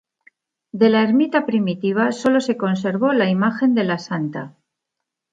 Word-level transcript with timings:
De 0.83 0.87
la 0.89 1.03
ermita 1.03 1.45
primitiva 1.45 2.11
sólo 2.11 2.41
se 2.41 2.57
conservó 2.57 3.13
la 3.13 3.29
imagen 3.29 3.75
de 3.75 3.83
la 3.83 3.99
santa. 3.99 4.55